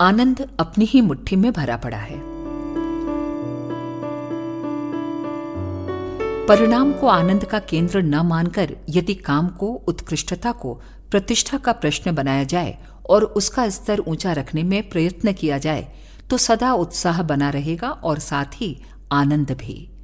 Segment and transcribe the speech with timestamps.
[0.00, 2.18] आनंद अपनी ही मुट्ठी में भरा पड़ा है।
[6.46, 10.74] परिणाम को आनंद का केंद्र न मानकर यदि काम को, उत्कृष्टता को,
[11.10, 12.78] प्रतिष्ठा का प्रश्न बनाया जाए
[13.10, 15.86] और उसका स्तर ऊँचा रखने में प्रयत्न किया जाए
[16.30, 18.76] तो सदा उत्साह बना रहेगा और साथ ही
[19.12, 19.97] आनंद भी।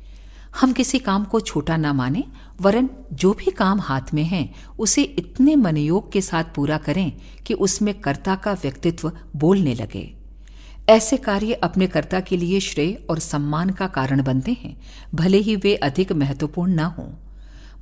[0.61, 2.25] हम किसी काम को छोटा ना माने,
[2.61, 7.12] वरन जो भी काम हाथ में है, उसे इतने मनयोग के साथ पूरा करें
[7.46, 10.14] कि उसमें कर्ता का व्यक्तित्व बोलने लगे।
[10.89, 14.81] ऐसे कार्य अपने कर्ता के लिए श्रेय और सम्मान का कारण बनते हैं,
[15.14, 17.09] भले ही वे अधिक महत्वपूर्ण न हों।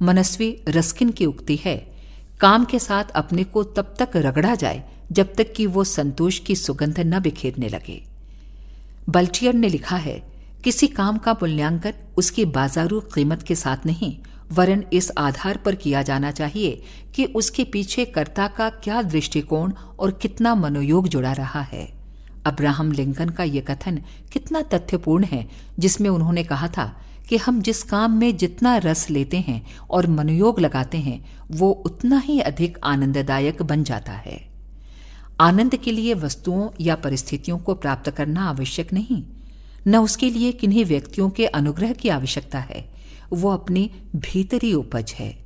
[0.02, 1.92] मनस्वी रस्किन की उक्ति है,
[2.40, 6.54] काम के साथ अपने को तब तक रगड़ा जाए जब तक कि वो संतोष की
[6.54, 8.04] सुगंध न बिखेरने लगे।
[9.08, 10.31] बल्टियर ने लिखा है
[10.64, 14.18] किसी काम का मूल्यांकन उसकी बाजारू कीमत के साथ नहीं,
[14.52, 16.82] वरन इस आधार पर किया जाना चाहिए
[17.14, 21.92] कि उसके पीछे कर्ता का क्या दृष्टिकोण और कितना मनोयोग जुड़ा रहा है।
[22.46, 24.00] अब्राहम लिंकन का यह कथन
[24.32, 26.86] कितना तथ्यपूर्ण है, जिसमें उन्होंने कहा था
[27.28, 32.18] कि हम जिस काम में जितना रस लेते हैं और मनोयोग लगाते हैं, वो उतना
[32.18, 34.40] ही अधिक आनंददायक बन जाता है।
[35.40, 39.22] आनंद के लिए वस्तुओं या परिस्थितियों को प्राप्त करना आवश्यक नहीं।
[39.86, 42.92] न उसके लिए किन्हीं व्यक्तियों के अनुग्रह की आवश्यकता है।
[43.32, 45.42] वो अपनी भीतरी उपज है।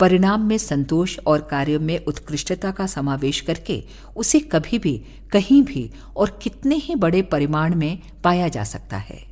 [0.00, 3.84] परिणाम में संतोष और कार्य में उत्कृष्टता का समावेश करके
[4.16, 9.24] उसे कभी भी, कहीं भी और कितने ही बड़े परिमाण में पाया जा सकता है।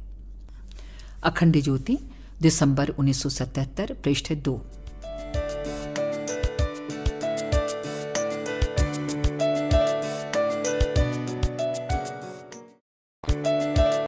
[1.22, 1.98] अखंड ज्योति,
[2.42, 4.66] दिसंबर 1977 पृष्ठ दो।